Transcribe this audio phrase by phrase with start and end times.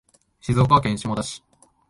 [0.41, 1.43] 静岡県下田市